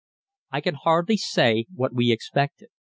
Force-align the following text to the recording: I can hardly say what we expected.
I 0.49 0.61
can 0.61 0.73
hardly 0.73 1.15
say 1.15 1.67
what 1.75 1.93
we 1.93 2.11
expected. 2.11 2.69